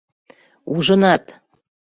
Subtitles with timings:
[0.73, 1.23] —Ужынат!